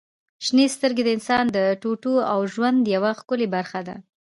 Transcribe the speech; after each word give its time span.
•شنې 0.45 0.65
سترګې 0.75 1.03
د 1.05 1.09
انسان 1.17 1.43
د 1.57 1.59
ټوټو 1.81 2.13
او 2.31 2.39
ژوند 2.53 2.79
یوه 2.95 3.11
ښکلي 3.19 3.47
برخه 3.55 3.79
دي. 3.87 3.97